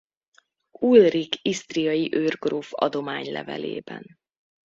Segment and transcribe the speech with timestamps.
[0.79, 4.19] Ulrik isztriai őrgróf adománylevelében.